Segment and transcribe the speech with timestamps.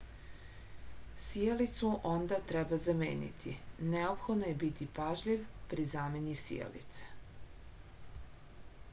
[1.23, 3.53] sijalicu onda treba zameniti
[3.91, 5.43] neophodno je biti pažljiv
[5.73, 7.13] pri zameni sijalice